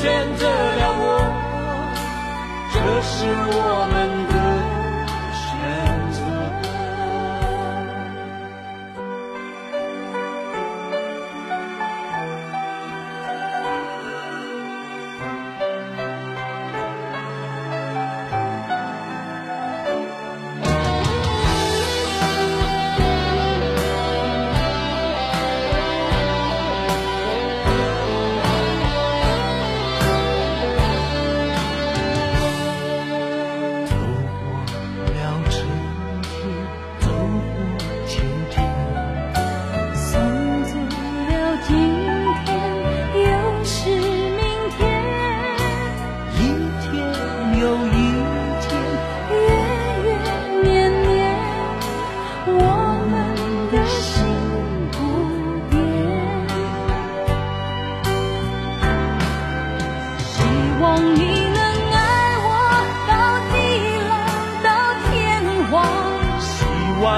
[0.00, 1.04] 选择了我，
[2.72, 4.09] 这是我们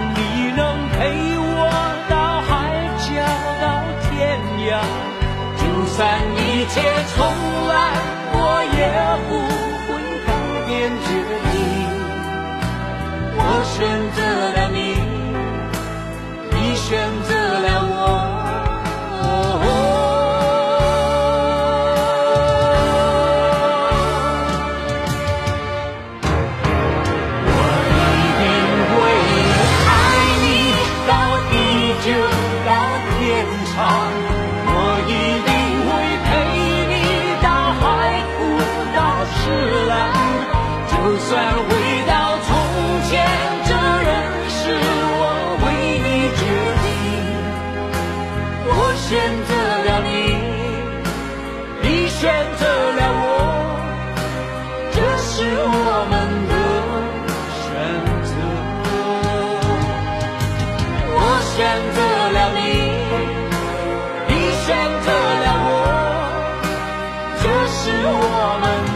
[0.00, 0.98] 你能陪
[1.38, 1.62] 我
[2.08, 2.50] 到海
[2.98, 3.08] 角
[3.60, 3.64] 到
[4.02, 4.10] 天
[4.68, 4.70] 涯。
[5.58, 6.00] 就算
[6.36, 6.74] 一切
[7.14, 7.18] 重
[7.68, 7.74] 来
[8.32, 8.36] 我
[8.76, 8.80] 也
[9.28, 9.30] 不
[9.86, 9.88] 会
[10.26, 10.28] 改
[10.66, 10.70] 变
[11.04, 11.08] 决
[11.52, 11.54] 定
[13.38, 13.40] 我
[13.72, 13.74] 选
[14.16, 14.18] 择
[14.56, 14.78] 了你
[16.50, 16.86] 你选
[17.28, 17.35] 择
[33.76, 34.35] song.
[67.86, 68.95] 是我们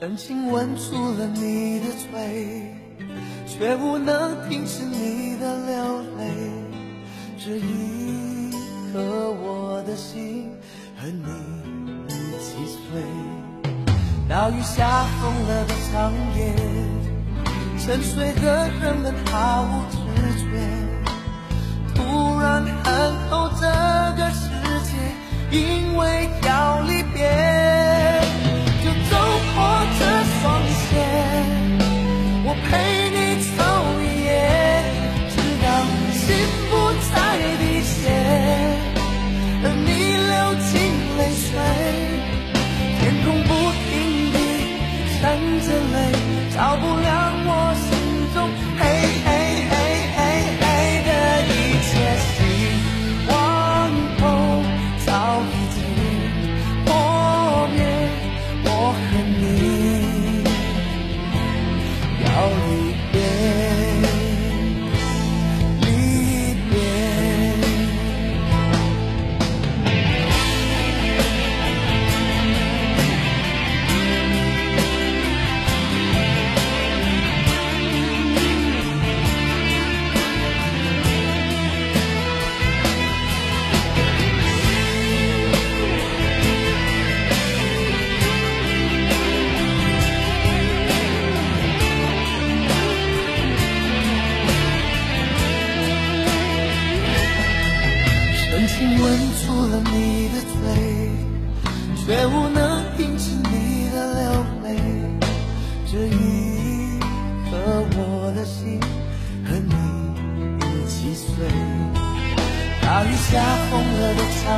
[0.00, 2.74] 深情吻住了你的嘴，
[3.46, 6.24] 却无能停止你的流泪。
[7.36, 8.50] 这一
[8.94, 10.50] 刻，我的心
[10.96, 11.26] 和你
[12.08, 13.02] 一起碎。
[14.26, 16.54] 大雨下疯了的长夜，
[17.78, 19.84] 沉睡的人们毫无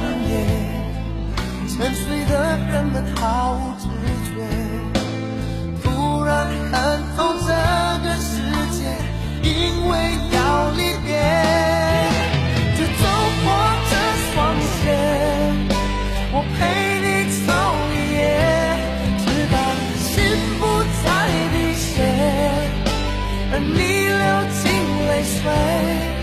[0.00, 0.32] 哽夜
[1.68, 2.32] 沉睡的
[2.72, 3.84] 人们毫无知
[4.26, 4.32] 觉
[5.82, 7.48] 突然恨透这
[8.02, 8.30] 个世
[8.72, 8.78] 界
[9.42, 9.50] 因
[9.88, 9.92] 为
[10.32, 11.08] 要离别
[12.76, 13.04] 就走
[13.42, 13.46] 破
[13.90, 13.92] 这
[14.32, 14.80] 双鞋
[16.32, 16.58] 我陪
[17.04, 17.06] 你
[17.46, 17.48] 走
[17.92, 18.18] 一夜
[19.18, 19.54] 直到
[19.98, 20.08] 心
[20.58, 20.60] 不
[21.04, 21.04] 再
[21.52, 21.88] 滴血
[23.52, 24.24] 而你流
[24.60, 24.62] 尽
[25.08, 26.19] 泪水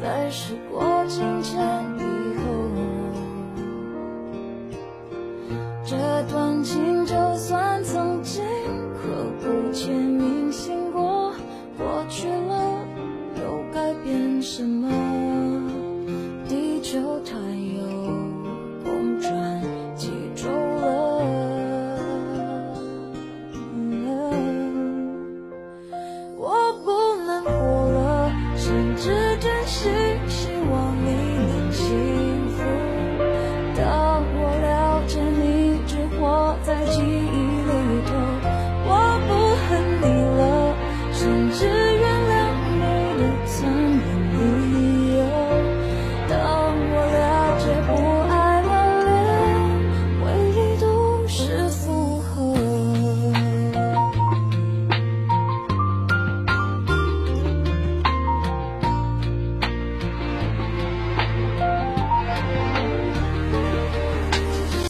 [0.00, 1.95] 在时过境迁